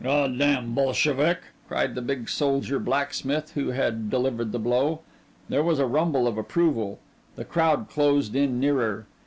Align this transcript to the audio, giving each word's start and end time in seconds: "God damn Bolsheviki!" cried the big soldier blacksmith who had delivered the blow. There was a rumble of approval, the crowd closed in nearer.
"God 0.03 0.39
damn 0.39 0.73
Bolsheviki!" 0.73 1.43
cried 1.67 1.93
the 1.93 2.01
big 2.01 2.27
soldier 2.27 2.79
blacksmith 2.79 3.51
who 3.51 3.67
had 3.69 4.09
delivered 4.09 4.51
the 4.51 4.57
blow. 4.57 5.01
There 5.47 5.61
was 5.61 5.77
a 5.77 5.85
rumble 5.85 6.25
of 6.27 6.39
approval, 6.39 6.97
the 7.35 7.45
crowd 7.45 7.87
closed 7.87 8.35
in 8.35 8.59
nearer. 8.59 9.05